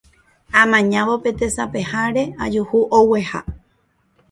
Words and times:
Amañávo 0.61 1.13
pe 1.23 1.31
tesapeháre 1.39 2.23
ajuhu 2.45 2.77
ogueha. 2.97 3.39